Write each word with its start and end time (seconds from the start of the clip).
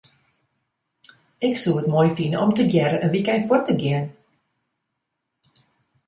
Ik 1.49 1.55
soe 1.61 1.79
it 1.81 1.91
moai 1.93 2.09
fine 2.17 2.37
om 2.45 2.51
tegearre 2.57 2.97
in 3.05 3.13
wykein 3.15 3.45
fuort 3.47 3.65
te 3.67 3.75
gean. 3.81 4.05